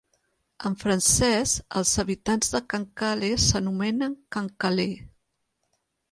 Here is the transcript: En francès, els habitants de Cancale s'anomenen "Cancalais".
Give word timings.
En 0.67 0.75
francès, 0.83 1.51
els 1.81 1.91
habitants 2.03 2.49
de 2.53 2.61
Cancale 2.73 3.29
s'anomenen 3.43 4.15
"Cancalais". 4.37 5.05